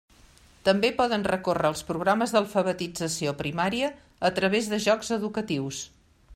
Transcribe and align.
També 0.69 0.89
poden 1.01 1.25
recórrer 1.31 1.69
als 1.69 1.83
programes 1.89 2.33
d'alfabetització 2.37 3.35
primària 3.43 3.93
a 4.31 4.35
través 4.41 4.71
de 4.75 4.81
jocs 4.89 5.17
educatius. 5.21 5.87